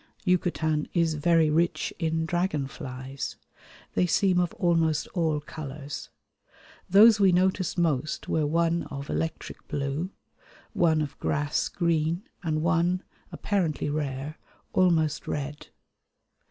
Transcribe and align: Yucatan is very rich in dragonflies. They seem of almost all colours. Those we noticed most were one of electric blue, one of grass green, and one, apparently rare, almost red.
Yucatan 0.25 0.87
is 0.95 1.13
very 1.13 1.51
rich 1.51 1.93
in 1.99 2.25
dragonflies. 2.25 3.35
They 3.93 4.07
seem 4.07 4.39
of 4.39 4.51
almost 4.55 5.05
all 5.09 5.39
colours. 5.39 6.09
Those 6.89 7.19
we 7.19 7.31
noticed 7.31 7.77
most 7.77 8.27
were 8.27 8.47
one 8.47 8.81
of 8.89 9.11
electric 9.11 9.67
blue, 9.67 10.09
one 10.73 11.03
of 11.03 11.19
grass 11.19 11.67
green, 11.69 12.23
and 12.41 12.63
one, 12.63 13.03
apparently 13.31 13.91
rare, 13.91 14.39
almost 14.73 15.27
red. 15.27 15.67